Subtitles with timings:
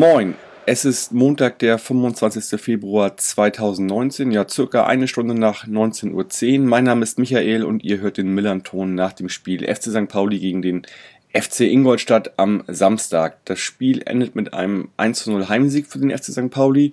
[0.00, 2.58] Moin, es ist Montag, der 25.
[2.58, 6.66] Februar 2019, ja circa eine Stunde nach 19.10 Uhr.
[6.66, 10.08] Mein Name ist Michael und ihr hört den Millern-Ton nach dem Spiel FC St.
[10.08, 10.86] Pauli gegen den
[11.34, 13.44] FC Ingolstadt am Samstag.
[13.44, 16.48] Das Spiel endet mit einem 1-0 Heimsieg für den FC St.
[16.48, 16.92] Pauli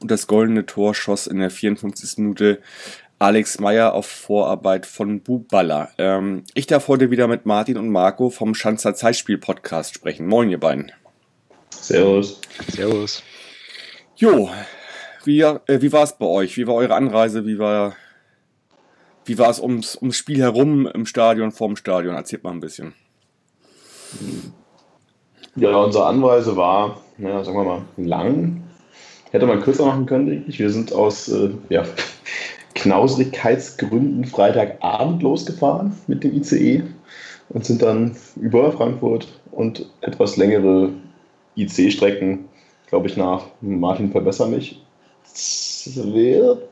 [0.00, 2.18] und das goldene Tor schoss in der 54.
[2.18, 2.58] Minute
[3.20, 5.90] Alex Meyer auf Vorarbeit von Buballa.
[5.96, 10.26] Ähm, ich darf heute wieder mit Martin und Marco vom Schanzer Zeitspiel Podcast sprechen.
[10.26, 10.90] Moin, ihr beiden.
[11.80, 12.40] Servus.
[12.70, 13.22] Servus.
[14.16, 14.50] Jo,
[15.24, 16.56] wie, äh, wie war es bei euch?
[16.56, 17.44] Wie war eure Anreise?
[17.46, 17.94] Wie war,
[19.24, 22.14] wie war es ums, ums Spiel herum im Stadion, vorm Stadion?
[22.14, 22.94] Erzählt mal ein bisschen.
[25.56, 28.62] Ja, unsere Anreise war, ja, sagen wir mal, lang.
[29.30, 30.58] Hätte man kürzer machen können, denke ich.
[30.58, 31.84] Wir sind aus äh, ja,
[32.74, 36.84] Knauserigkeitsgründen Freitagabend losgefahren mit dem ICE
[37.50, 40.90] und sind dann über Frankfurt und etwas längere
[41.58, 42.48] IC-Strecken,
[42.88, 44.82] glaube ich, nach Martin verbessere mich,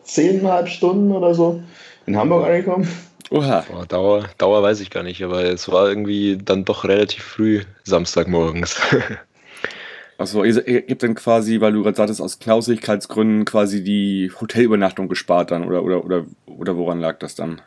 [0.05, 1.63] zehneinhalb Stunden oder so
[2.07, 2.89] in Hamburg angekommen.
[3.31, 3.65] Oha.
[3.71, 7.63] Boah, Dauer, Dauer weiß ich gar nicht, aber es war irgendwie dann doch relativ früh
[7.85, 8.77] Samstagmorgens.
[10.19, 15.09] Achso, ihr, ihr habt dann quasi, weil du gerade sagtest, aus Knausigkeitsgründen quasi die Hotelübernachtung
[15.09, 17.61] gespart dann oder, oder, oder, oder woran lag das dann?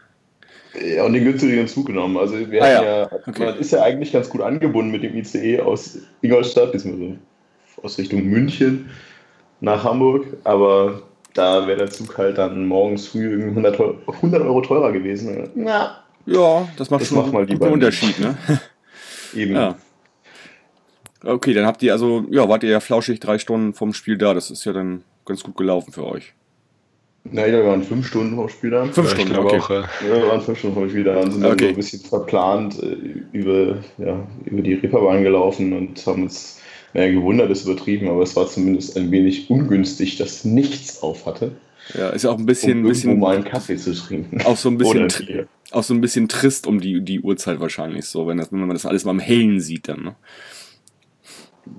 [0.73, 2.17] Ja, und den günstigeren Zug genommen.
[2.17, 2.83] Also wir ah, ja.
[2.83, 3.45] ja okay.
[3.45, 7.17] man ist ja eigentlich ganz gut angebunden mit dem ICE aus Ingolstadt, beziehungsweise
[7.81, 8.89] aus Richtung München
[9.61, 11.01] nach Hamburg, aber
[11.33, 15.49] da wäre der Zug halt dann morgens früh 100, 100 Euro teurer gewesen.
[15.55, 18.37] Na, ja, das macht das schon macht mal einen Unterschied, ne?
[19.35, 19.55] Eben.
[19.55, 19.75] Ja.
[21.23, 24.33] Okay, dann habt ihr also, ja, wart ihr ja flauschig drei Stunden vom Spiel da.
[24.33, 26.33] Das ist ja dann ganz gut gelaufen für euch.
[27.25, 28.85] Nein, wir waren fünf Stunden vom Spiel da.
[28.85, 29.59] Fünf Stunden, okay.
[29.59, 29.89] Auch, ja.
[30.01, 31.65] wir waren fünf Stunden vom Spiel da und sind dann okay.
[31.65, 32.95] so ein bisschen verplant äh,
[33.33, 36.61] über, ja, über die Ripperbahn gelaufen und haben uns
[36.93, 41.51] naja, gewundert, ist übertrieben, aber es war zumindest ein wenig ungünstig, dass nichts auf hatte.
[41.93, 42.79] Ja, ist auch ein bisschen.
[42.79, 44.41] Um bisschen mal einen Kaffee zu trinken.
[44.45, 48.27] Auch so ein bisschen, auch so ein bisschen trist um die, die Uhrzeit wahrscheinlich so,
[48.27, 50.03] wenn, das, wenn man das alles mal im Hellen sieht dann.
[50.03, 50.15] Ne?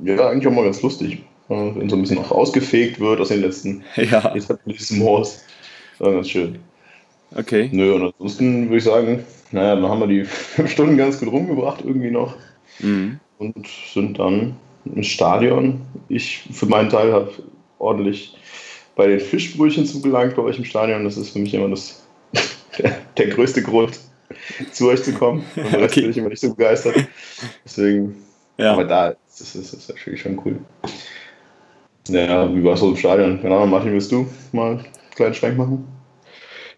[0.04, 3.40] Ja, eigentlich auch mal ganz lustig wenn so ein bisschen auch ausgefegt wird aus den
[3.40, 4.34] letzten ja.
[4.34, 5.44] Etablissements.
[5.98, 6.58] Das ganz schön.
[7.34, 7.68] Okay.
[7.72, 11.30] Nö, und ansonsten würde ich sagen, naja, dann haben wir die fünf Stunden ganz gut
[11.30, 12.36] rumgebracht irgendwie noch
[12.78, 13.20] mhm.
[13.38, 15.80] und sind dann im Stadion.
[16.08, 17.30] Ich für meinen Teil habe
[17.78, 18.36] ordentlich
[18.96, 21.04] bei den Fischbrötchen zugelangt bei euch im Stadion.
[21.04, 22.04] Das ist für mich immer das,
[22.78, 23.98] der, der größte Grund,
[24.72, 25.44] zu euch zu kommen.
[25.56, 26.02] Und der Rest okay.
[26.02, 26.96] bin ich immer nicht so begeistert.
[27.64, 28.16] Deswegen,
[28.56, 28.72] ja.
[28.72, 30.58] aber da ist es natürlich schon cool.
[32.08, 33.40] Ja, wie war es so im Stadion?
[33.40, 35.86] Keine Ahnung, Martin, willst du mal einen kleinen Schwenk machen?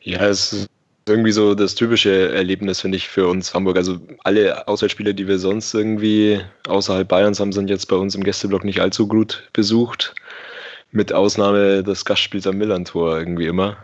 [0.01, 0.69] Ja, es ist
[1.09, 3.77] irgendwie so das typische Erlebnis, finde ich, für uns Hamburg.
[3.77, 8.25] Also alle Auswärtsspiele, die wir sonst irgendwie außerhalb Bayerns haben, sind jetzt bei uns im
[8.25, 10.15] Gästeblock nicht allzu gut besucht.
[10.91, 13.79] Mit Ausnahme des Gastspiels am Millantor irgendwie immer.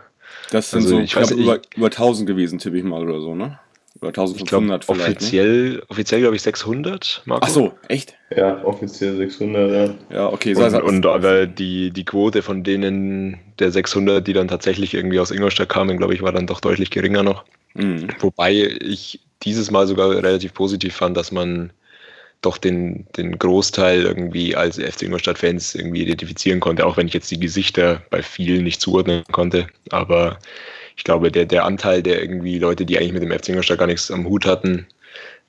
[0.51, 3.35] Das sind also, so, ich weiß, über, über 1000 gewesen, tippe ich mal oder so,
[3.35, 3.59] ne?
[4.01, 5.17] Oder 1500 glaub, vielleicht.
[5.17, 5.83] Offiziell, ne?
[5.89, 7.45] offiziell glaube ich 600, Marco.
[7.45, 8.15] Ach so, echt?
[8.35, 9.95] Ja, offiziell 600, ja.
[10.15, 10.55] Ja, okay.
[10.55, 15.19] Und, so und aber die, die Quote von denen der 600, die dann tatsächlich irgendwie
[15.19, 17.43] aus Ingolstadt kamen, glaube ich, war dann doch deutlich geringer noch.
[17.73, 18.07] Mhm.
[18.19, 21.71] Wobei ich dieses Mal sogar relativ positiv fand, dass man
[22.41, 27.31] doch den, den Großteil irgendwie als FC Ingolstadt-Fans irgendwie identifizieren konnte, auch wenn ich jetzt
[27.31, 29.67] die Gesichter bei vielen nicht zuordnen konnte.
[29.89, 30.39] Aber
[30.99, 33.87] ich glaube, der, der Anteil der irgendwie Leute, die eigentlich mit dem FC Ingolstadt gar
[33.87, 34.85] nichts am Hut hatten,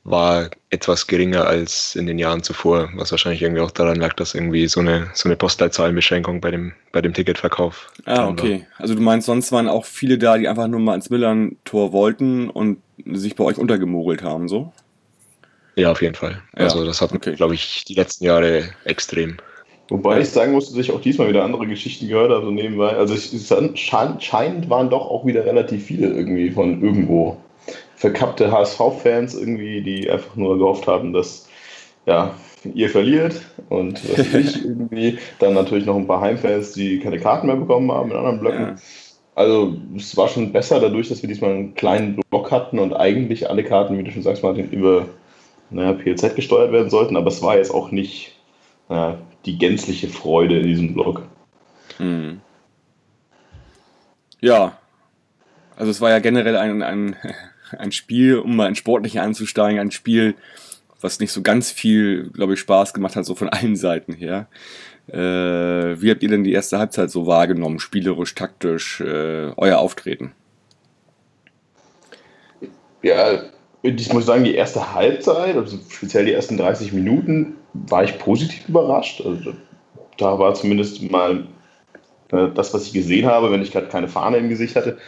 [0.04, 4.36] war etwas geringer als in den Jahren zuvor, was wahrscheinlich irgendwie auch daran lag, dass
[4.36, 7.90] irgendwie so eine, so eine Postleitzahlenbeschränkung bei dem, bei dem Ticketverkauf.
[8.04, 8.60] Ah, okay.
[8.60, 8.80] War.
[8.82, 12.48] Also du meinst, sonst waren auch viele da, die einfach nur mal ins Millern-Tor wollten
[12.48, 14.72] und sich bei euch untergemogelt haben, so?
[15.74, 16.42] Ja, auf jeden Fall.
[16.56, 16.62] Ja.
[16.62, 17.34] Also das hat, okay.
[17.34, 19.38] glaube ich, die letzten Jahre extrem.
[19.90, 22.90] Wobei ich sagen muss, dass ich auch diesmal wieder andere Geschichten gehört habe, so nebenbei.
[22.90, 27.36] Also es scheint waren doch auch wieder relativ viele irgendwie von irgendwo
[27.96, 31.48] verkappte HSV-Fans irgendwie, die einfach nur gehofft haben, dass
[32.06, 32.34] ja,
[32.72, 35.18] ihr verliert und was ich irgendwie.
[35.40, 38.60] Dann natürlich noch ein paar Heimfans, die keine Karten mehr bekommen haben in anderen Blöcken.
[38.60, 38.76] Ja.
[39.34, 43.50] Also es war schon besser dadurch, dass wir diesmal einen kleinen Block hatten und eigentlich
[43.50, 45.06] alle Karten, wie du schon sagst, Martin, über
[45.70, 48.36] naja, PLZ gesteuert werden sollten, aber es war jetzt auch nicht
[48.88, 51.26] naja, die gänzliche Freude in diesem Blog.
[51.98, 52.40] Hm.
[54.40, 54.78] Ja,
[55.76, 57.16] also es war ja generell ein, ein,
[57.78, 60.34] ein Spiel, um mal in Sportliche anzusteigen, ein Spiel,
[61.00, 64.48] was nicht so ganz viel, glaube ich, Spaß gemacht hat, so von allen Seiten her.
[65.08, 70.32] Äh, wie habt ihr denn die erste Halbzeit so wahrgenommen, spielerisch, taktisch, äh, euer Auftreten?
[73.02, 73.44] Ja,
[73.82, 78.68] ich muss sagen, die erste Halbzeit, also speziell die ersten 30 Minuten, war ich positiv
[78.68, 79.22] überrascht.
[79.24, 79.52] Also,
[80.18, 81.44] da war zumindest mal
[82.32, 84.98] äh, das, was ich gesehen habe, wenn ich gerade keine Fahne im Gesicht hatte,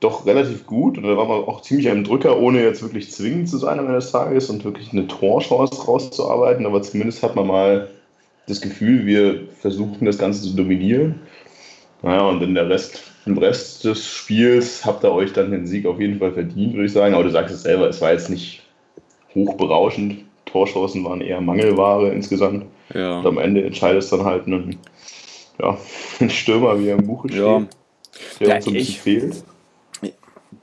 [0.00, 0.98] doch relativ gut.
[0.98, 3.86] Und da war man auch ziemlich am Drücker, ohne jetzt wirklich zwingend zu sein am
[3.86, 6.66] Ende des Tages und wirklich eine Torchance rauszuarbeiten.
[6.66, 7.88] Aber zumindest hat man mal
[8.46, 11.20] das Gefühl, wir versuchen das Ganze zu dominieren.
[12.02, 15.86] Naja, und in der Rest, im Rest des Spiels habt ihr euch dann den Sieg
[15.86, 17.14] auf jeden Fall verdient, würde ich sagen.
[17.14, 18.62] Aber du sagst es selber, es war jetzt nicht
[19.34, 20.23] hochberauschend.
[20.54, 22.66] Torchancen waren eher Mangelware insgesamt.
[22.94, 23.18] Ja.
[23.18, 24.76] Und am Ende entscheidet es dann halt ein,
[25.60, 25.76] ja,
[26.20, 27.66] ein Stürmer, wie er im Buche steht, ja.
[28.38, 29.44] der ja, uns ein bisschen fehlt.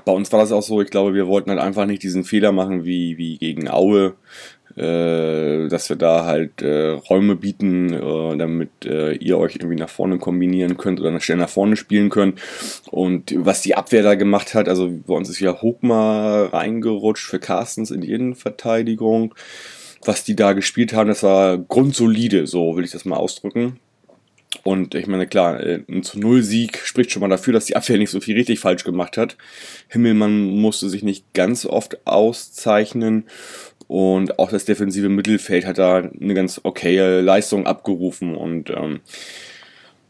[0.06, 2.54] Bei uns war das auch so, ich glaube, wir wollten halt einfach nicht diesen Fehler
[2.54, 4.14] machen wie, wie gegen Aue,
[4.78, 9.90] äh, dass wir da halt äh, Räume bieten, äh, damit äh, ihr euch irgendwie nach
[9.90, 12.40] vorne kombinieren könnt oder schnell nach vorne spielen könnt.
[12.90, 17.40] Und was die Abwehr da gemacht hat, also bei uns ist ja Hochmar reingerutscht für
[17.40, 19.36] Carstens in die Innenverteidigung.
[20.04, 23.80] Was die da gespielt haben, das war grundsolide, so will ich das mal ausdrücken.
[24.64, 27.76] Und ich meine, klar, äh, ein zu Null Sieg spricht schon mal dafür, dass die
[27.76, 29.38] Abwehr nicht so viel richtig falsch gemacht hat.
[29.88, 33.26] Himmelmann musste sich nicht ganz oft auszeichnen
[33.92, 38.36] und auch das defensive Mittelfeld hat da eine ganz okaye Leistung abgerufen.
[38.36, 39.02] Und ähm,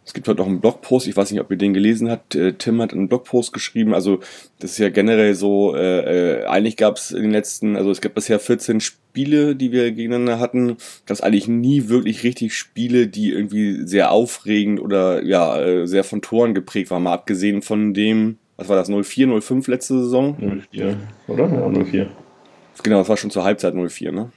[0.03, 2.33] es gibt heute auch einen Blogpost, ich weiß nicht, ob ihr den gelesen habt.
[2.33, 3.93] Äh, Tim hat einen Blogpost geschrieben.
[3.93, 4.19] Also,
[4.59, 8.01] das ist ja generell so, äh, äh, eigentlich gab es in den letzten, also es
[8.01, 10.77] gab bisher 14 Spiele, die wir gegeneinander hatten.
[11.05, 16.03] Gab es eigentlich nie wirklich richtig Spiele, die irgendwie sehr aufregend oder ja, äh, sehr
[16.03, 17.03] von Toren geprägt waren.
[17.03, 20.35] Mal abgesehen von dem, was war das, 04, 05 letzte Saison?
[20.71, 21.47] 04, oder?
[21.47, 22.09] Ja, 04.
[22.83, 24.31] Genau, das war schon zur Halbzeit 04, ne?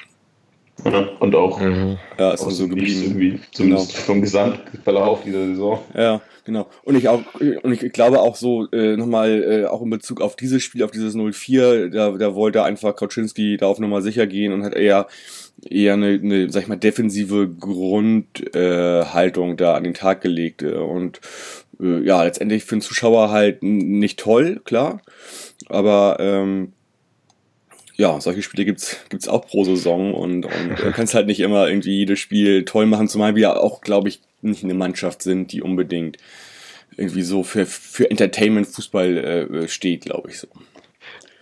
[0.84, 1.98] Ja, und auch mhm.
[2.18, 3.02] ja, ist so geblieben.
[3.04, 4.04] Irgendwie, zumindest genau.
[4.04, 5.78] vom Gesamtverlauf dieser Saison.
[5.96, 6.68] Ja, genau.
[6.82, 7.22] Und ich auch,
[7.62, 10.90] und ich glaube auch so, äh, nochmal, äh, auch in Bezug auf dieses Spiel, auf
[10.90, 15.06] dieses 04, da, da wollte einfach Kautschinski da auf Nummer sicher gehen und hat eher,
[15.64, 20.62] eher eine, eine sag ich mal, defensive Grundhaltung äh, da an den Tag gelegt.
[20.62, 21.20] Äh, und
[21.80, 25.00] äh, ja, letztendlich für den Zuschauer halt nicht toll, klar.
[25.68, 26.72] Aber ähm,
[27.96, 31.68] ja, solche Spiele gibt's gibt's auch pro Saison und, und du kannst halt nicht immer
[31.68, 35.62] irgendwie jedes Spiel toll machen, zumal wir auch, glaube ich, nicht eine Mannschaft sind, die
[35.62, 36.18] unbedingt
[36.96, 40.48] irgendwie so für, für Entertainment Fußball äh, steht, glaube ich so.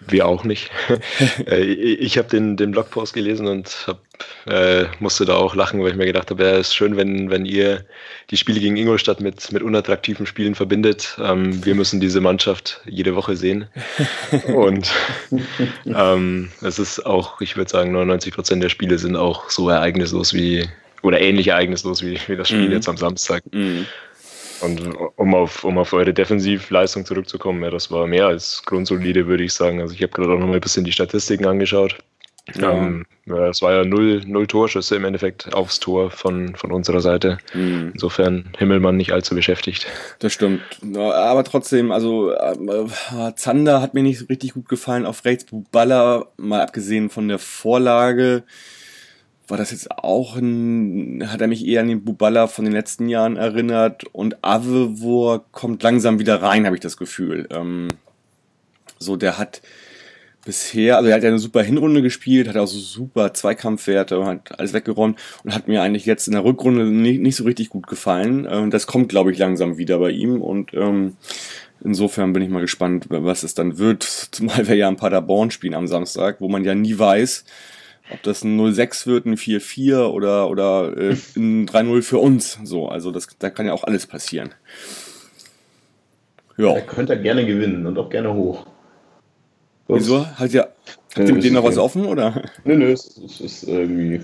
[0.09, 0.71] Wir auch nicht.
[1.47, 4.01] Äh, ich habe den, den Blogpost gelesen und hab,
[4.47, 7.31] äh, musste da auch lachen, weil ich mir gedacht habe, ja, es ist schön, wenn,
[7.31, 7.85] wenn ihr
[8.31, 11.17] die Spiele gegen Ingolstadt mit, mit unattraktiven Spielen verbindet.
[11.21, 13.67] Ähm, wir müssen diese Mannschaft jede Woche sehen.
[14.55, 14.91] und
[15.87, 20.35] ähm, es ist auch, ich würde sagen, 99 Prozent der Spiele sind auch so ereignislos
[20.35, 20.69] wie,
[21.03, 22.73] oder ähnlich ereignislos wie, wie das Spiel mhm.
[22.73, 23.43] jetzt am Samstag.
[23.53, 23.87] Mhm.
[24.63, 24.81] Und
[25.17, 29.53] um auf, um auf eure Defensivleistung zurückzukommen, ja, das war mehr als grundsolide, würde ich
[29.53, 29.81] sagen.
[29.81, 31.99] Also ich habe gerade auch noch mal ein bisschen die Statistiken angeschaut.
[32.57, 32.73] Ja.
[32.73, 37.01] Ähm, ja, es war ja null, null Torschüsse im Endeffekt aufs Tor von, von unserer
[37.01, 37.39] Seite.
[37.55, 37.91] Mhm.
[37.95, 39.87] Insofern Himmelmann nicht allzu beschäftigt.
[40.19, 40.61] Das stimmt.
[40.97, 45.47] Aber trotzdem, also äh, Zander hat mir nicht so richtig gut gefallen auf rechts.
[45.71, 48.43] Baller, mal abgesehen von der Vorlage,
[49.53, 53.11] war das jetzt auch ein, hat er mich eher an den Buballa von den letzten
[53.11, 57.47] Jahren erinnert und Avevor kommt langsam wieder rein, habe ich das Gefühl.
[57.51, 57.89] Ähm,
[58.99, 59.61] so, der hat
[60.47, 64.59] bisher, also er hat ja eine super Hinrunde gespielt, hat auch so super Zweikampfwerte, hat
[64.59, 67.87] alles weggeräumt und hat mir eigentlich jetzt in der Rückrunde nicht, nicht so richtig gut
[67.87, 68.49] gefallen.
[68.51, 71.19] Ähm, das kommt, glaube ich, langsam wieder bei ihm und ähm,
[71.85, 75.75] insofern bin ich mal gespannt, was es dann wird, zumal wir ja ein Paderborn spielen
[75.75, 77.45] am Samstag, wo man ja nie weiß,
[78.13, 82.59] ob das ein 0-6 wird, ein 4-4 oder, oder äh, ein 3-0 für uns.
[82.65, 84.55] So, also das, da kann ja auch alles passieren.
[86.57, 86.75] Ja.
[86.75, 88.67] Er könnte gerne gewinnen und auch gerne hoch.
[89.89, 90.27] Wieso?
[90.27, 90.69] Hat ja,
[91.17, 92.43] hat ja, mit denen noch was offen, oder?
[92.65, 94.21] Nö, nö, es, es ist irgendwie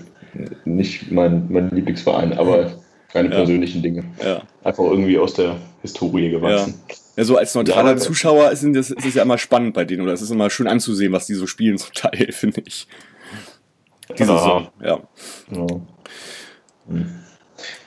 [0.65, 2.71] nicht mein, mein Lieblingsverein, aber
[3.11, 3.35] keine ja.
[3.35, 4.03] persönlichen Dinge.
[4.23, 4.43] Ja.
[4.63, 6.75] Einfach irgendwie aus der Historie gewachsen.
[6.87, 6.95] Ja.
[7.19, 10.03] Ja, so als neutraler ja, Zuschauer ist es, ist es ja immer spannend bei denen
[10.03, 12.87] oder es ist immer schön anzusehen, was die so spielen zum Teil, finde ich.
[14.17, 14.99] Diese Saison, ja.
[15.51, 15.67] Ja.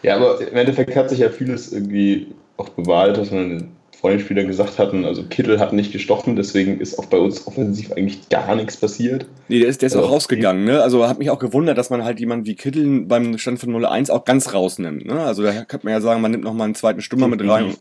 [0.03, 4.19] ja, aber im Endeffekt hat sich ja vieles irgendwie auch bewahrt, was man vor den
[4.19, 5.05] Spielern gesagt hatten.
[5.05, 9.27] Also Kittel hat nicht gestochen, deswegen ist auch bei uns offensiv eigentlich gar nichts passiert.
[9.47, 10.83] Nee, der ist, der ist also, auch rausgegangen, ne?
[10.83, 14.11] Also hat mich auch gewundert, dass man halt jemanden wie Kittel beim Stand von 0-1
[14.11, 15.07] auch ganz rausnimmt.
[15.07, 15.21] Ne?
[15.21, 17.77] Also da kann man ja sagen, man nimmt nochmal einen zweiten Stürmer mit rein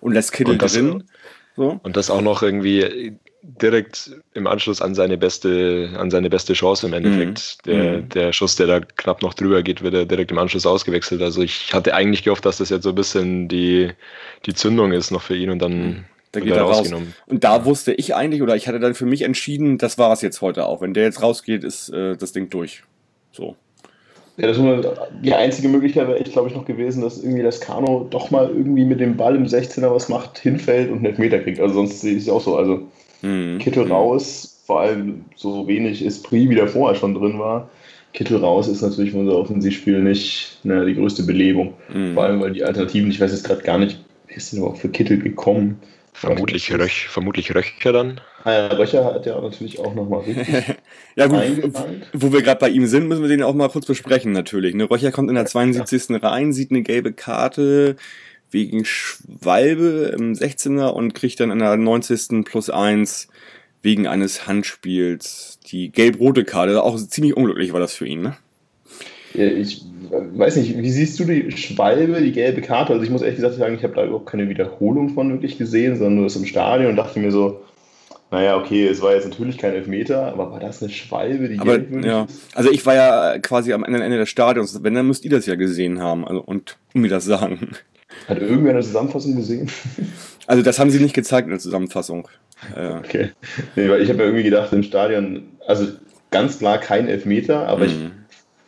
[0.00, 1.04] und lässt Kittel und das, drin.
[1.56, 1.80] So.
[1.82, 6.86] Und das auch noch irgendwie direkt im Anschluss an seine beste, an seine beste Chance
[6.86, 7.58] im Endeffekt.
[7.66, 7.70] Mhm.
[7.70, 8.08] Der, mhm.
[8.08, 11.20] der Schuss, der da knapp noch drüber geht, wird er direkt im Anschluss ausgewechselt.
[11.20, 13.90] Also ich hatte eigentlich gehofft, dass das jetzt so ein bisschen die,
[14.46, 15.72] die Zündung ist noch für ihn und dann.
[15.72, 16.04] Mhm.
[16.32, 16.90] Da geht er raus.
[17.26, 20.20] Und da wusste ich eigentlich, oder ich hatte dann für mich entschieden, das war es
[20.20, 20.80] jetzt heute auch.
[20.80, 22.82] Wenn der jetzt rausgeht, ist äh, das Ding durch.
[23.30, 23.54] So.
[24.36, 27.60] Ja, das war die einzige Möglichkeit wäre echt, glaube ich, noch gewesen, dass irgendwie das
[27.60, 31.38] Kano doch mal irgendwie mit dem Ball im 16er was macht, hinfällt und einen Elfmeter
[31.38, 31.60] kriegt.
[31.60, 32.56] Also sonst sehe ich es auch so.
[32.56, 32.88] Also
[33.24, 33.58] mhm.
[33.58, 37.68] Kittel raus, vor allem so wenig Esprit wie der vorher schon drin war.
[38.12, 41.74] Kittel raus ist natürlich für unser Offensivspiel nicht ne, die größte Belebung.
[41.92, 42.14] Mhm.
[42.14, 44.78] Vor allem, weil die Alternativen, ich weiß jetzt gerade gar nicht, wie ist denn überhaupt
[44.78, 45.80] für Kittel gekommen?
[46.16, 48.20] Vermutlich, Röch, vermutlich Röcher dann.
[48.44, 50.46] Ah ja, Röcher hat ja natürlich auch nochmal richtig.
[51.16, 51.40] ja, gut,
[52.12, 54.76] wo wir gerade bei ihm sind, müssen wir den auch mal kurz besprechen, natürlich.
[54.76, 54.88] Ne?
[54.88, 56.10] Röcher kommt in der 72.
[56.10, 56.28] Ja.
[56.28, 57.96] rein, sieht eine gelbe Karte
[58.54, 62.44] wegen Schwalbe im 16er und kriegt dann in der 90.
[62.46, 63.28] plus 1
[63.82, 66.82] wegen eines Handspiels die gelb-rote Karte.
[66.82, 68.36] Auch ziemlich unglücklich war das für ihn, ne?
[69.34, 72.92] Ja, ich weiß nicht, wie siehst du die Schwalbe, die gelbe Karte?
[72.92, 75.96] Also ich muss ehrlich gesagt sagen, ich habe da überhaupt keine Wiederholung von wirklich gesehen,
[75.96, 77.60] sondern nur das im Stadion und dachte mir so,
[78.30, 81.78] naja, okay, es war jetzt natürlich kein Elfmeter, aber war das eine Schwalbe, die aber,
[81.78, 82.26] gelb ja.
[82.54, 85.56] Also ich war ja quasi am Ende des Stadions, wenn, dann müsst ihr das ja
[85.56, 87.70] gesehen haben also, und mir das sagen.
[88.28, 89.70] Hat irgendwer eine Zusammenfassung gesehen?
[90.46, 92.28] Also das haben sie nicht gezeigt in der Zusammenfassung.
[92.98, 93.30] Okay.
[93.76, 95.86] Nee, weil ich habe ja irgendwie gedacht, im Stadion, also
[96.30, 98.12] ganz klar kein Elfmeter, aber mhm.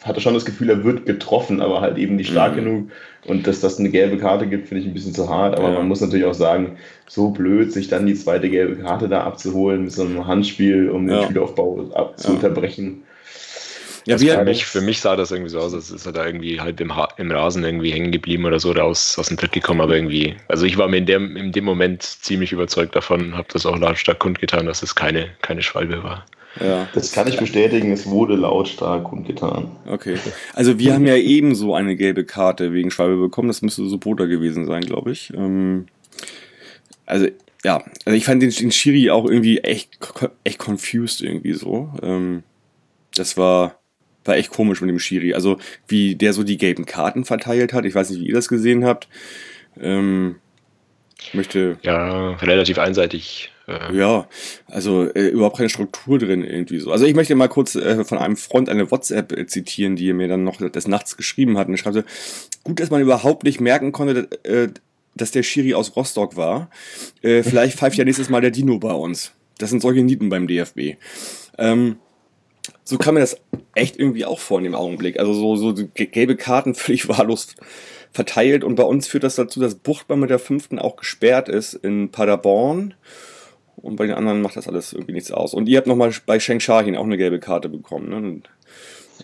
[0.00, 2.56] ich hatte schon das Gefühl, er wird getroffen, aber halt eben nicht stark mhm.
[2.56, 2.90] genug.
[3.26, 5.58] Und dass das eine gelbe Karte gibt, finde ich ein bisschen zu hart.
[5.58, 5.74] Aber ja.
[5.74, 9.82] man muss natürlich auch sagen, so blöd, sich dann die zweite gelbe Karte da abzuholen
[9.82, 11.16] mit so einem Handspiel, um ja.
[11.16, 12.38] den Spielaufbau ab zu
[14.06, 14.14] ja.
[14.14, 14.28] unterbrechen.
[14.28, 16.60] Ja, für, mich, für mich sah das irgendwie so aus, als ist er da irgendwie
[16.60, 19.52] halt im, ha im Rasen irgendwie hängen geblieben oder so, oder aus, aus dem Tritt
[19.52, 23.36] gekommen, aber irgendwie, also ich war mir in dem, in dem Moment ziemlich überzeugt davon,
[23.36, 26.24] habe das auch lautstark kundgetan, dass es keine, keine Schwalbe war.
[26.60, 26.88] Ja.
[26.94, 29.70] Das kann ich bestätigen, es wurde lautstark kundgetan.
[29.86, 30.16] Okay.
[30.54, 33.48] Also wir haben ja ebenso eine gelbe Karte wegen Schwalbe bekommen.
[33.48, 35.32] Das müsste Subota gewesen sein, glaube ich.
[35.34, 35.86] Ähm,
[37.04, 37.26] also
[37.64, 39.98] ja, also ich fand den, den Schiri auch irgendwie echt,
[40.44, 41.92] echt confused irgendwie so.
[42.02, 42.42] Ähm,
[43.14, 43.78] das war,
[44.28, 45.34] war echt komisch mit dem Schiri.
[45.34, 47.84] Also wie der so die gelben Karten verteilt hat.
[47.84, 49.08] Ich weiß nicht, wie ihr das gesehen habt.
[49.80, 50.36] Ähm,
[51.32, 51.78] möchte.
[51.82, 53.52] Ja, relativ einseitig
[53.92, 54.28] ja,
[54.68, 56.92] also äh, überhaupt keine Struktur drin irgendwie so.
[56.92, 60.14] Also ich möchte mal kurz äh, von einem Freund eine WhatsApp äh, zitieren, die er
[60.14, 61.66] mir dann noch des Nachts geschrieben hat.
[61.66, 62.02] Und er schreibt so,
[62.62, 64.68] gut, dass man überhaupt nicht merken konnte, äh,
[65.16, 66.70] dass der Schiri aus Rostock war.
[67.22, 69.32] Äh, vielleicht pfeift ja nächstes Mal der Dino bei uns.
[69.58, 70.96] Das sind solche Nieten beim DFB.
[71.58, 71.96] Ähm,
[72.84, 73.36] so kam mir das
[73.76, 75.18] echt irgendwie auch vor in dem Augenblick.
[75.18, 77.54] Also so, so gelbe Karten völlig wahllos
[78.12, 78.64] verteilt.
[78.64, 82.10] Und bei uns führt das dazu, dass Buchtmann mit der fünften auch gesperrt ist in
[82.10, 82.94] Paderborn
[83.76, 85.54] und bei den anderen macht das alles irgendwie nichts aus.
[85.54, 88.16] Und ihr habt nochmal bei Sheng Shahin auch eine gelbe Karte bekommen, ne?
[88.16, 88.42] Und,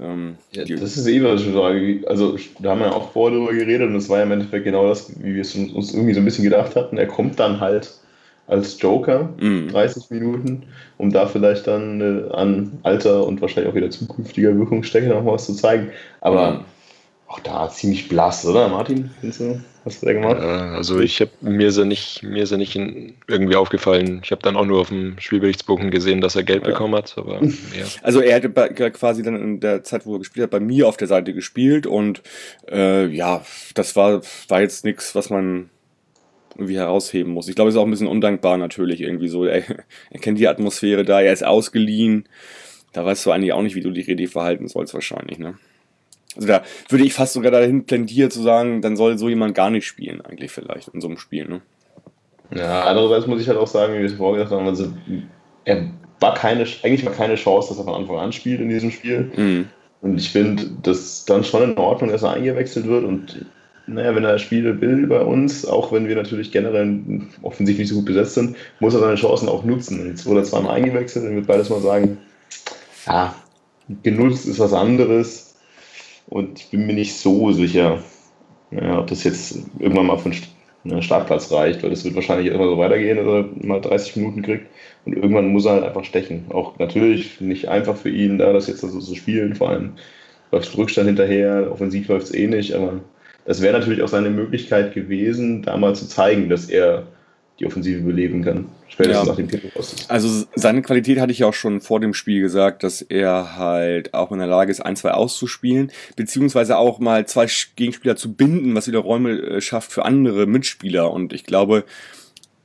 [0.01, 2.01] ähm, ja, das ist eh, was ich schon sage.
[2.07, 4.65] Also, da haben wir ja auch vorher drüber geredet und es war ja im Endeffekt
[4.65, 6.97] genau das, wie wir es uns irgendwie so ein bisschen gedacht hatten.
[6.97, 7.93] Er kommt dann halt
[8.47, 9.69] als Joker, mm.
[9.69, 10.65] 30 Minuten,
[10.99, 15.35] um da vielleicht dann äh, an alter und wahrscheinlich auch wieder zukünftiger Wirkungsstärke noch mal
[15.35, 15.91] was zu zeigen.
[16.21, 16.65] Aber mm.
[17.29, 19.11] auch da ziemlich blass, oder Martin?
[19.21, 19.61] Findest du?
[19.85, 20.39] Was hast du da gemacht?
[20.41, 24.21] Ja, also ich habe mir ist er nicht, mir ist er nicht irgendwie aufgefallen.
[24.23, 26.71] Ich habe dann auch nur auf dem Spielberichtsbogen gesehen, dass er Geld ja.
[26.71, 27.15] bekommen hat.
[27.17, 27.85] Aber, ja.
[28.03, 28.51] Also er hätte
[28.93, 31.89] quasi dann in der Zeit, wo er gespielt hat, bei mir auf der Seite gespielt
[31.89, 32.23] und
[32.71, 33.45] äh, ja,
[33.75, 35.69] das war, war jetzt nichts, was man
[36.55, 37.49] irgendwie herausheben muss.
[37.49, 39.45] Ich glaube, es ist auch ein bisschen undankbar natürlich irgendwie so.
[39.45, 39.63] Er,
[40.11, 42.29] er kennt die Atmosphäre da, er ist ausgeliehen.
[42.93, 45.55] Da weißt du eigentlich auch nicht, wie du die Rede verhalten sollst wahrscheinlich, ne?
[46.35, 49.71] Also da würde ich fast sogar dahin plädieren zu sagen, dann soll so jemand gar
[49.71, 51.47] nicht spielen, eigentlich vielleicht in so einem Spiel.
[51.47, 51.61] Ne?
[52.55, 54.93] Ja, andererseits muss ich halt auch sagen, wie wir es vorher gesagt haben, also
[55.65, 55.91] er
[56.21, 59.31] war keine, eigentlich war keine Chance, dass er von Anfang an spielt in diesem Spiel.
[59.37, 59.69] Mhm.
[60.01, 63.47] Und ich finde, das dann schon in Ordnung, dass er eingewechselt wird und
[63.87, 67.01] naja, wenn er Spiele will bei uns, auch wenn wir natürlich generell
[67.43, 70.07] offensichtlich nicht so gut besetzt sind, muss er seine Chancen auch nutzen.
[70.07, 72.19] Jetzt wurde er zweimal eingewechselt, dann wird beides mal sagen,
[73.07, 73.35] ja,
[74.03, 75.57] genutzt ist was anderes
[76.29, 77.99] und ich bin mir nicht so sicher,
[78.71, 80.33] ja, ob das jetzt irgendwann mal von
[80.85, 84.43] ne, Startplatz reicht, weil das wird wahrscheinlich immer so weitergehen, dass er mal 30 Minuten
[84.43, 84.67] kriegt.
[85.05, 86.47] Und irgendwann muss er halt einfach stechen.
[86.51, 89.55] Auch natürlich nicht einfach für ihn, da das jetzt also so spielen.
[89.55, 89.93] Vor allem
[90.53, 93.01] läuft Rückstand hinterher, offensiv läuft es eh nicht, aber
[93.45, 97.07] das wäre natürlich auch seine Möglichkeit gewesen, da mal zu zeigen, dass er
[97.59, 98.67] die Offensive beleben kann.
[98.89, 99.31] Spätestens ja.
[99.31, 99.71] nach dem Titel
[100.09, 104.15] Also seine Qualität hatte ich ja auch schon vor dem Spiel gesagt, dass er halt
[104.15, 107.47] auch in der Lage ist, ein, zwei auszuspielen, beziehungsweise auch mal zwei
[107.77, 111.11] Gegenspieler zu binden, was wieder Räume äh, schafft für andere Mitspieler.
[111.11, 111.85] Und ich glaube,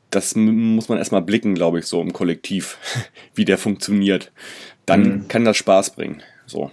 [0.09, 2.77] das muss man erstmal blicken, glaube ich, so im Kollektiv,
[3.35, 4.31] wie der funktioniert.
[4.85, 5.27] Dann mhm.
[5.27, 6.23] kann das Spaß bringen.
[6.45, 6.71] So.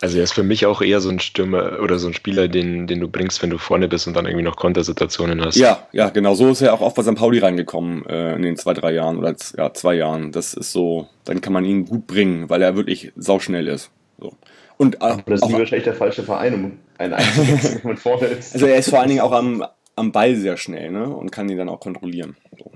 [0.00, 2.86] Also er ist für mich auch eher so ein Stürmer oder so ein Spieler, den,
[2.86, 5.56] den du bringst, wenn du vorne bist und dann irgendwie noch Kontersituationen hast.
[5.56, 6.34] Ja, ja, genau.
[6.34, 7.14] So ist er auch oft bei St.
[7.14, 10.32] Pauli reingekommen äh, in den zwei, drei Jahren oder ja, zwei Jahren.
[10.32, 13.90] Das ist so, dann kann man ihn gut bringen, weil er wirklich sauschnell ist.
[14.18, 14.34] So.
[14.76, 18.26] Und, äh, Aber das ist wahrscheinlich der falsche Verein, um einen einzusetzen, wenn man vorne
[18.26, 18.54] ist.
[18.54, 21.08] Also er ist vor allen Dingen auch am, am Ball sehr schnell ne?
[21.08, 22.36] und kann ihn dann auch kontrollieren.
[22.58, 22.72] So.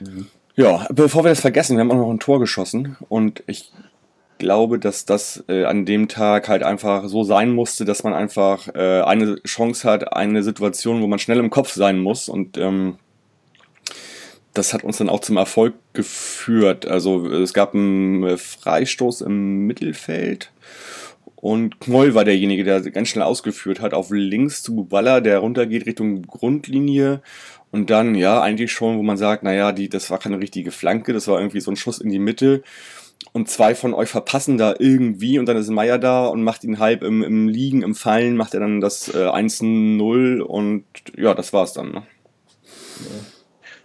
[0.00, 0.26] Mhm.
[0.54, 3.72] Ja, bevor wir das vergessen, wir haben auch noch ein Tor geschossen und ich
[4.42, 8.66] glaube, dass das äh, an dem Tag halt einfach so sein musste, dass man einfach
[8.74, 12.28] äh, eine Chance hat, eine Situation, wo man schnell im Kopf sein muss.
[12.28, 12.98] Und ähm,
[14.52, 16.86] das hat uns dann auch zum Erfolg geführt.
[16.86, 20.52] Also es gab einen äh, Freistoß im Mittelfeld.
[21.36, 25.86] Und Knoll war derjenige, der ganz schnell ausgeführt hat, auf links zu Baller, der runtergeht
[25.86, 27.22] Richtung Grundlinie.
[27.70, 31.12] Und dann, ja, eigentlich schon, wo man sagt, naja, die, das war keine richtige Flanke,
[31.12, 32.62] das war irgendwie so ein Schuss in die Mitte
[33.32, 36.78] und zwei von euch verpassen da irgendwie und dann ist Meier da und macht ihn
[36.78, 40.84] halb im, im Liegen, im Fallen, macht er dann das äh, 1-0 und
[41.16, 41.92] ja, das war's dann.
[41.92, 42.02] Ne?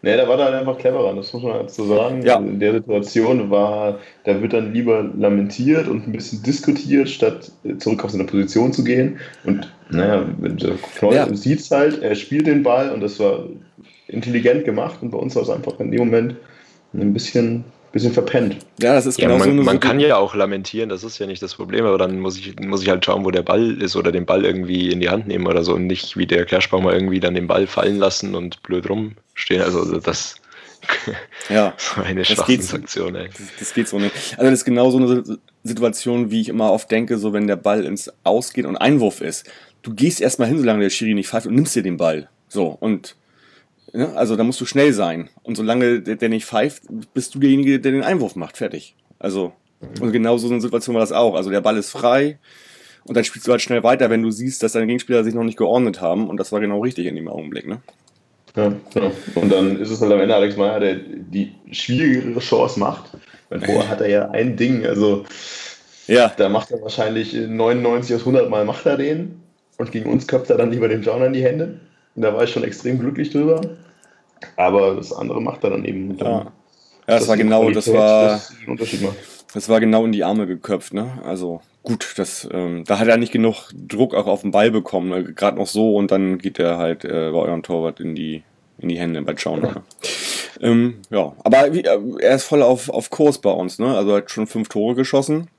[0.03, 2.21] Nee, da war halt einfach cleverer, das muss man halt so sagen.
[2.21, 2.37] Ja.
[2.37, 8.03] In der Situation war, da wird dann lieber lamentiert und ein bisschen diskutiert, statt zurück
[8.05, 9.19] auf seine Position zu gehen.
[9.43, 11.35] Und naja, der Knoll ja.
[11.35, 13.45] sieht es halt, er spielt den Ball und das war
[14.07, 16.35] intelligent gemacht und bei uns war es einfach in dem Moment
[16.93, 18.57] ein bisschen bisschen verpennt.
[18.79, 21.19] Ja, das ist ja, genau man, so eine Man kann ja auch lamentieren, das ist
[21.19, 23.81] ja nicht das Problem, aber dann muss ich, muss ich halt schauen, wo der Ball
[23.81, 26.45] ist oder den Ball irgendwie in die Hand nehmen oder so und nicht wie der
[26.45, 29.61] Kerschbaumer irgendwie dann den Ball fallen lassen und blöd rumstehen.
[29.61, 30.35] Also das
[31.49, 33.29] ja, so eine Sanktion, ey.
[33.29, 34.13] Das, das, geht so nicht.
[34.37, 35.23] Also das ist genau so eine
[35.63, 39.49] Situation, wie ich immer oft denke, so wenn der Ball ins Ausgeht und Einwurf ist.
[39.81, 42.29] Du gehst erstmal hin, solange der Schiri nicht pfeift und nimmst dir den Ball.
[42.49, 43.15] So, und
[43.93, 44.15] Ne?
[44.15, 45.29] Also da musst du schnell sein.
[45.43, 48.57] Und solange der, der nicht pfeift, bist du derjenige, der den Einwurf macht.
[48.57, 48.95] Fertig.
[49.19, 49.53] Also,
[50.01, 51.35] und genau so eine Situation war das auch.
[51.35, 52.39] Also der Ball ist frei
[53.05, 55.43] und dann spielst du halt schnell weiter, wenn du siehst, dass deine Gegenspieler sich noch
[55.43, 56.29] nicht geordnet haben.
[56.29, 57.67] Und das war genau richtig in dem Augenblick.
[57.67, 57.79] Ne?
[58.55, 59.11] Ja, genau.
[59.35, 63.11] Und dann ist es halt am Ende Alex Meyer, der die schwierigere Chance macht.
[63.49, 65.23] Weil vorher hat er ja ein Ding, also
[66.07, 66.33] ja.
[66.35, 69.41] da macht er wahrscheinlich 99 aus 100 Mal macht er den
[69.77, 71.79] und gegen uns köpft er dann lieber dem John in die Hände.
[72.17, 73.61] Und da war ich schon extrem glücklich drüber.
[74.55, 76.17] Aber das andere macht er dann eben.
[76.17, 76.39] Dann, ja.
[76.39, 76.51] ja,
[77.05, 78.23] das war genau, Qualität, das war.
[78.29, 79.15] Das, Unterschied macht.
[79.53, 81.19] das war genau in die Arme geköpft, ne?
[81.23, 85.09] Also gut, das, ähm, da hat er nicht genug Druck auch auf den Ball bekommen,
[85.09, 85.23] ne?
[85.23, 88.43] gerade noch so und dann geht er halt äh, bei eurem Torwart in die,
[88.77, 89.61] in die Hände bei Schauen.
[89.61, 89.75] Ja.
[90.59, 93.95] Ähm, ja, aber wie, äh, er ist voll auf, auf Kurs bei uns, ne?
[93.95, 95.49] Also er hat schon fünf Tore geschossen.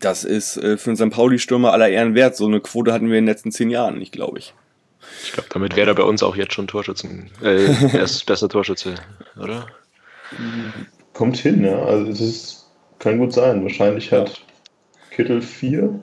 [0.00, 1.10] Das ist äh, für einen St.
[1.10, 2.36] Pauli-Stürmer aller Ehren wert.
[2.36, 4.52] So eine Quote hatten wir in den letzten zehn Jahren nicht, glaube ich.
[5.22, 7.30] Ich glaube, damit wäre er bei uns auch jetzt schon Torschützen.
[7.42, 8.94] Äh, er ist bester Torschütze,
[9.40, 9.66] oder?
[11.12, 11.82] Kommt hin, ja.
[11.82, 12.66] Also es ist,
[12.98, 13.62] kann gut sein.
[13.62, 14.40] Wahrscheinlich hat
[15.10, 16.00] Kittel 4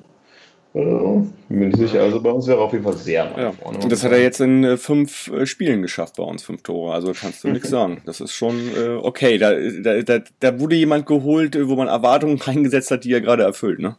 [0.73, 1.27] oder so.
[1.49, 2.01] Bin mir nicht sicher.
[2.01, 3.51] Also bei uns wäre er auf jeden Fall sehr nach ja.
[3.51, 3.79] vorne.
[3.79, 6.93] Und das hat er jetzt in äh, fünf äh, Spielen geschafft bei uns, fünf Tore.
[6.93, 8.01] Also kannst du nichts sagen.
[8.05, 9.37] Das ist schon äh, okay.
[9.37, 13.43] Da, da, da, da wurde jemand geholt, wo man Erwartungen reingesetzt hat, die er gerade
[13.43, 13.79] erfüllt.
[13.79, 13.95] Ne?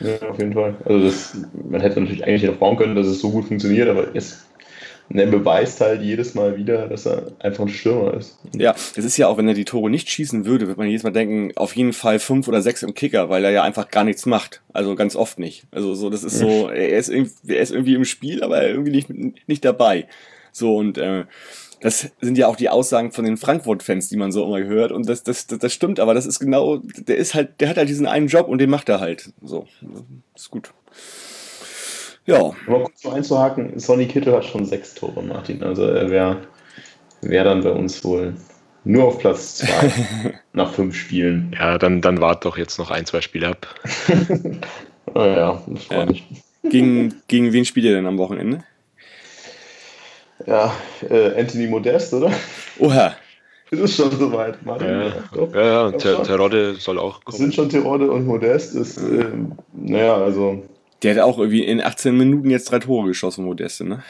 [0.00, 0.74] Ja, auf jeden Fall.
[0.84, 1.36] Also das,
[1.68, 4.46] man hätte natürlich eigentlich noch bauen können, dass es so gut funktioniert, aber es
[5.08, 8.38] er beweist halt jedes Mal wieder, dass er einfach ein Stürmer ist.
[8.56, 11.04] Ja, es ist ja auch, wenn er die Tore nicht schießen würde, würde man jedes
[11.04, 14.02] Mal denken, auf jeden Fall fünf oder sechs im Kicker, weil er ja einfach gar
[14.02, 14.62] nichts macht.
[14.72, 15.64] Also ganz oft nicht.
[15.70, 18.90] Also so, das ist so, er ist irgendwie, er ist irgendwie im Spiel, aber irgendwie
[18.90, 19.08] nicht,
[19.46, 20.08] nicht dabei.
[20.50, 21.24] So und äh,
[21.80, 24.92] das sind ja auch die Aussagen von den Frankfurt-Fans, die man so immer hört.
[24.92, 27.76] Und das, das, das, das stimmt, aber das ist genau, der ist halt, der hat
[27.76, 29.32] halt diesen einen Job und den macht er halt.
[29.42, 29.66] So,
[30.34, 30.72] ist gut.
[32.24, 32.52] Ja.
[32.66, 35.62] Aber kurz noch einzuhaken, Sonny Kittel hat schon sechs Tore, Martin.
[35.62, 36.38] Also er wäre
[37.20, 38.34] wär dann bei uns wohl
[38.84, 39.92] nur auf Platz zwei
[40.52, 41.54] nach fünf Spielen.
[41.58, 43.74] Ja, dann, dann wart doch jetzt noch ein, zwei Spiele ab.
[45.14, 46.24] naja, das freut mich.
[46.68, 48.64] Gegen, gegen wen spielt ihr denn am Wochenende?
[50.44, 50.74] Ja,
[51.08, 52.30] äh, Anthony Modest, oder?
[52.78, 53.16] Oha.
[53.70, 54.88] Es ist schon soweit, Martin.
[54.88, 55.14] Ja, ja,
[55.54, 57.34] ja, ja und Ter Terodde soll auch kommen.
[57.34, 58.74] Es sind schon Terodde und Modest.
[58.74, 59.24] Ist, äh,
[59.72, 60.62] naja, also.
[61.02, 64.04] Der hat auch irgendwie in 18 Minuten jetzt drei Tore geschossen, Modeste, ne?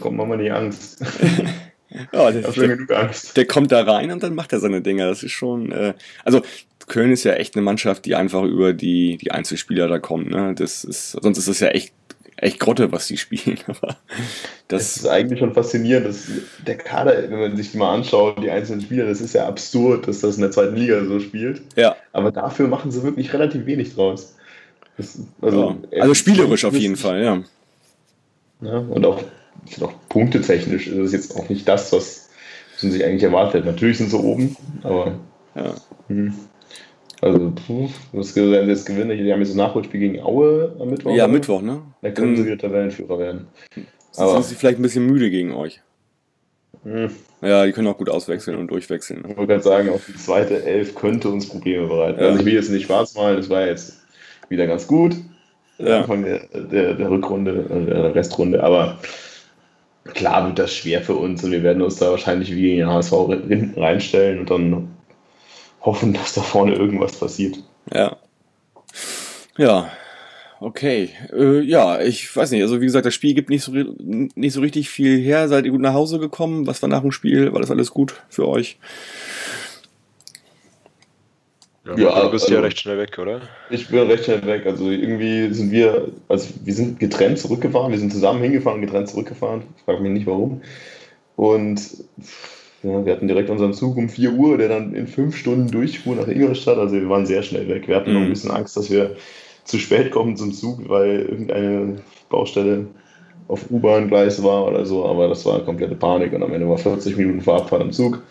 [0.00, 1.00] Kommt mal die Angst.
[2.12, 3.36] ja, der, der, Angst.
[3.36, 5.06] der kommt da rein und dann macht er seine Dinger.
[5.06, 5.70] Das ist schon.
[5.70, 6.40] Äh, also,
[6.88, 10.30] Köln ist ja echt eine Mannschaft, die einfach über die, die Einzelspieler da kommt.
[10.30, 10.54] Ne?
[10.56, 11.94] Das ist, sonst ist es ja echt
[12.42, 13.58] echt Grotte, was die spielen.
[13.66, 13.96] Aber
[14.68, 16.26] das, das ist eigentlich schon faszinierend, dass
[16.66, 20.08] der Kader, wenn man sich die mal anschaut, die einzelnen Spieler, das ist ja absurd,
[20.08, 21.62] dass das in der zweiten Liga so spielt.
[21.76, 21.96] Ja.
[22.12, 24.34] Aber dafür machen sie wirklich relativ wenig draus.
[24.96, 26.02] Das, also, ja.
[26.02, 27.42] also spielerisch auf jeden Fall, ja.
[28.60, 29.22] ja und auch,
[29.80, 32.28] auch punktetechnisch ist es jetzt auch nicht das, was,
[32.82, 33.64] man sich eigentlich erwartet.
[33.64, 35.14] Natürlich sind sie oben, aber.
[35.54, 35.74] Ja.
[36.08, 36.32] Mh.
[37.22, 39.16] Also, puh, das jetzt gewinnen.
[39.16, 41.14] Die haben jetzt ein Nachholspiel gegen Aue am Mittwoch.
[41.14, 41.32] Ja, oder?
[41.32, 41.80] Mittwoch, ne?
[42.02, 43.46] Da können sie wieder Tabellenführer werden.
[44.16, 45.80] Aber sind sie vielleicht ein bisschen müde gegen euch?
[46.82, 47.10] Hm.
[47.40, 49.22] Ja, die können auch gut auswechseln und durchwechseln.
[49.22, 49.28] Ne?
[49.30, 52.20] Ich wollte gerade sagen, auch die zweite Elf könnte uns Probleme bereiten.
[52.20, 52.26] Ja.
[52.26, 54.02] Also ich will jetzt nicht schwarz malen, das war jetzt
[54.48, 55.14] wieder ganz gut.
[55.78, 56.00] Ja.
[56.00, 58.98] Anfang der, der, der Rückrunde, äh, der Restrunde, aber
[60.14, 62.90] klar wird das schwer für uns und wir werden uns da wahrscheinlich wie gegen den
[62.90, 63.12] HSV
[63.48, 64.88] hinten reinstellen und dann
[65.82, 67.58] hoffen, dass da vorne irgendwas passiert.
[67.92, 68.16] Ja.
[69.58, 69.92] Ja,
[70.60, 71.10] okay.
[71.32, 72.62] Äh, ja, ich weiß nicht.
[72.62, 75.48] Also wie gesagt, das Spiel gibt nicht so, nicht so richtig viel her.
[75.48, 76.66] Seid ihr gut nach Hause gekommen?
[76.66, 77.52] Was war nach dem Spiel?
[77.52, 78.78] War das alles gut für euch?
[81.84, 83.42] Ja, ja du bist also, ja recht schnell weg, oder?
[83.68, 84.64] Ich bin recht schnell weg.
[84.66, 87.92] Also irgendwie sind wir, also wir sind getrennt zurückgefahren.
[87.92, 89.64] Wir sind zusammen hingefahren und getrennt zurückgefahren.
[89.76, 90.62] Ich frage mich nicht warum.
[91.36, 91.80] Und
[92.82, 96.16] ja, wir hatten direkt unseren Zug um 4 Uhr, der dann in fünf Stunden durchfuhr
[96.16, 96.78] nach Ingolstadt.
[96.78, 97.86] Also wir waren sehr schnell weg.
[97.86, 98.14] Wir hatten mhm.
[98.14, 98.32] noch ein mhm.
[98.32, 99.16] bisschen Angst, dass wir
[99.64, 101.96] zu spät kommen zum Zug, weil irgendeine
[102.28, 102.86] Baustelle
[103.46, 105.06] auf U-Bahn-Gleis war oder so.
[105.06, 108.22] Aber das war komplette Panik und am Ende war 40 Minuten Fahrtfahrt im Zug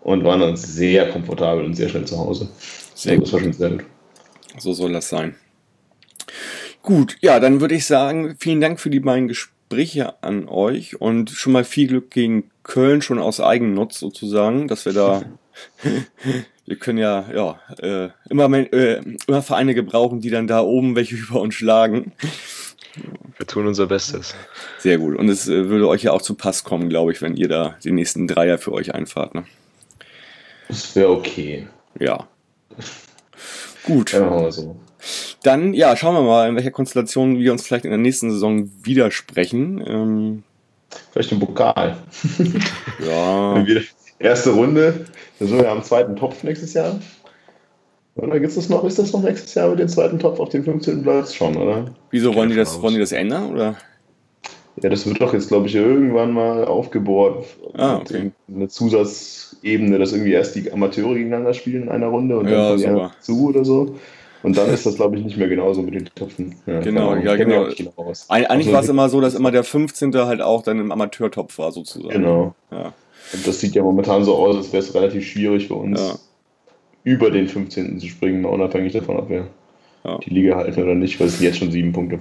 [0.00, 2.48] und waren dann sehr komfortabel und sehr schnell zu Hause.
[2.94, 3.84] Sehr also, das war schon sehr gut.
[4.58, 5.36] So soll das sein.
[6.82, 9.61] Gut, ja, dann würde ich sagen, vielen Dank für die beiden Gespräche
[10.20, 14.92] an euch und schon mal viel Glück gegen Köln schon aus Eigennutz sozusagen, dass wir
[14.92, 15.22] da,
[16.66, 21.16] wir können ja, ja, äh, immer, äh, immer Vereine gebrauchen, die dann da oben welche
[21.28, 22.12] über uns schlagen.
[23.38, 24.34] Wir tun unser Bestes.
[24.78, 25.16] Sehr gut.
[25.16, 27.76] Und es äh, würde euch ja auch zu Pass kommen, glaube ich, wenn ihr da
[27.82, 29.34] die nächsten Dreier für euch einfahrt.
[29.34, 29.44] Ne?
[30.68, 31.66] Das wäre okay.
[31.98, 32.28] Ja.
[33.84, 34.12] Gut.
[34.12, 34.76] Ja, so.
[35.42, 38.70] Dann, ja, schauen wir mal, in welcher Konstellation wir uns vielleicht in der nächsten Saison
[38.82, 39.82] widersprechen.
[39.86, 40.42] Ähm,
[41.12, 41.96] Vielleicht im Pokal.
[43.06, 43.64] Ja.
[44.18, 45.06] Erste Runde.
[45.40, 47.00] Also wir haben einen zweiten Topf nächstes Jahr.
[48.14, 48.84] Oder gibt es das noch?
[48.84, 51.02] Ist das noch nächstes Jahr mit dem zweiten Topf auf dem 15.
[51.02, 51.86] Platz schon, oder?
[52.10, 53.50] Wieso wollen die das, wollen die das ändern?
[53.50, 53.76] Oder?
[54.80, 57.44] Ja, das wird doch jetzt, glaube ich, irgendwann mal aufgebohrt.
[57.74, 58.30] Ah, okay.
[58.48, 63.10] Eine Zusatzebene, dass irgendwie erst die Amateure gegeneinander spielen in einer Runde und ja, dann
[63.20, 63.96] zu oder so.
[64.42, 66.56] Und dann ist das, glaube ich, nicht mehr genauso mit den Töpfen.
[66.66, 67.68] Ja, genau, ja, genau.
[67.76, 70.12] genau Eigentlich also, war es immer so, dass immer der 15.
[70.14, 72.12] halt auch dann im Amateurtopf war, sozusagen.
[72.12, 72.54] Genau.
[72.70, 72.92] Ja.
[73.32, 76.14] Und das sieht ja momentan so aus, als wäre es relativ schwierig für uns, ja.
[77.04, 78.00] über den 15.
[78.00, 79.46] zu springen, unabhängig davon, ob wir
[80.04, 80.18] ja.
[80.18, 82.18] die Liga halten oder nicht, weil es sind jetzt schon sieben Punkte.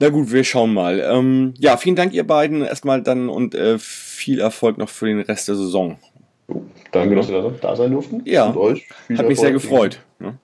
[0.00, 0.98] Na gut, wir schauen mal.
[0.98, 5.20] Ähm, ja, vielen Dank, ihr beiden, erstmal dann und äh, viel Erfolg noch für den
[5.20, 5.96] Rest der Saison.
[6.90, 8.20] Danke, dass wir da sein durften.
[8.24, 10.00] Ja, hat mich sehr gefreut.
[10.22, 10.38] Ne?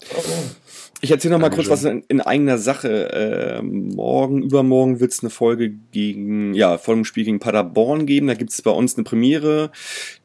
[1.00, 3.12] Ich erzähle noch mal kurz was in, in eigener Sache.
[3.12, 8.26] Äh, morgen, übermorgen wird es eine Folge gegen, ja, vor dem Spiel gegen Paderborn geben.
[8.26, 9.70] Da gibt es bei uns eine Premiere.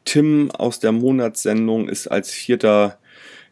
[0.04, 2.98] Tim aus der Monatssendung ist als vierter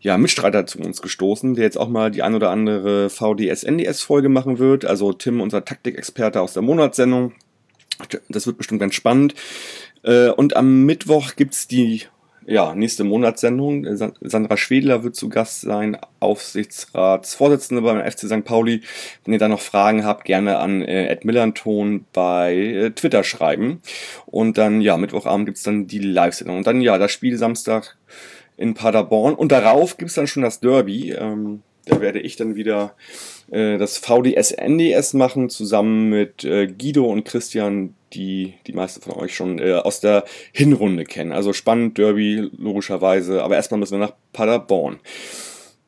[0.01, 4.59] ja, Mitstreiter zu uns gestoßen, der jetzt auch mal die ein oder andere VDS-NDS-Folge machen
[4.59, 4.85] wird.
[4.85, 7.35] Also Tim, unser Taktikexperte aus der Monatssendung.
[8.29, 9.35] Das wird bestimmt ganz spannend.
[10.03, 12.03] Äh, und am Mittwoch gibt's die
[12.47, 13.87] ja, nächste Monatssendung.
[14.21, 18.45] Sandra Schwedler wird zu Gast sein, Aufsichtsratsvorsitzende beim FC St.
[18.45, 18.83] Pauli.
[19.25, 23.81] Wenn ihr da noch Fragen habt, gerne an äh, Ed Millanton bei äh, Twitter schreiben.
[24.27, 26.59] Und dann, ja, Mittwochabend gibt's dann die Live-Sendung.
[26.59, 27.97] Und dann, ja, das Spiel Samstag
[28.57, 29.35] in Paderborn.
[29.35, 31.13] Und darauf gibt's dann schon das Derby.
[31.13, 32.95] Ähm, da werde ich dann wieder
[33.51, 39.35] äh, das VDS-NDS machen, zusammen mit äh, Guido und Christian, die die meisten von euch
[39.35, 41.33] schon äh, aus der Hinrunde kennen.
[41.33, 43.43] Also spannend, Derby, logischerweise.
[43.43, 44.99] Aber erstmal müssen wir nach Paderborn.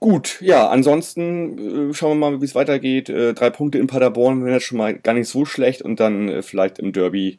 [0.04, 3.08] Gut, ja, ansonsten äh, schauen wir mal, wie es weitergeht.
[3.08, 6.42] Äh, drei Punkte in Paderborn jetzt schon mal gar nicht so schlecht und dann äh,
[6.42, 7.38] vielleicht im Derby,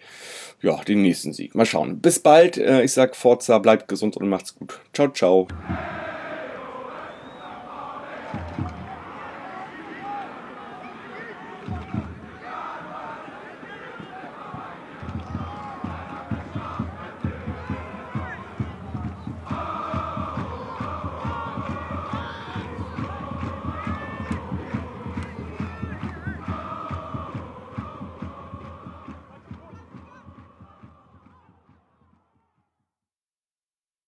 [0.63, 1.53] ja, den nächsten Sieg.
[1.53, 1.99] Mal schauen.
[1.99, 2.57] Bis bald.
[2.57, 4.79] Äh, ich sag Forza, bleibt gesund und macht's gut.
[4.93, 5.47] Ciao, ciao.